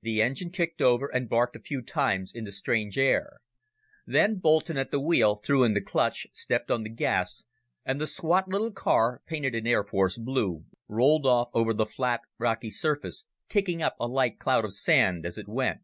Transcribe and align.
The 0.00 0.20
engine 0.20 0.50
kicked 0.50 0.82
over 0.82 1.06
and 1.06 1.28
barked 1.28 1.54
a 1.54 1.60
few 1.60 1.82
times 1.82 2.32
in 2.34 2.42
the 2.42 2.50
strange 2.50 2.98
air. 2.98 3.38
Then 4.04 4.40
Boulton 4.40 4.76
at 4.76 4.90
the 4.90 4.98
wheel 4.98 5.36
threw 5.36 5.62
in 5.62 5.72
the 5.72 5.80
clutch, 5.80 6.26
stepped 6.32 6.68
on 6.68 6.82
the 6.82 6.88
gas, 6.90 7.44
and 7.84 8.00
the 8.00 8.08
squat 8.08 8.48
little 8.48 8.72
car, 8.72 9.22
painted 9.24 9.54
in 9.54 9.64
Air 9.68 9.84
Force 9.84 10.18
blue, 10.18 10.64
rolled 10.88 11.26
off 11.26 11.50
over 11.54 11.72
the 11.72 11.86
flat 11.86 12.22
rocky 12.40 12.70
surface, 12.70 13.24
kicking 13.48 13.80
up 13.80 13.94
a 14.00 14.08
light 14.08 14.40
cloud 14.40 14.64
of 14.64 14.74
sand 14.74 15.24
as 15.24 15.38
it 15.38 15.46
went. 15.46 15.82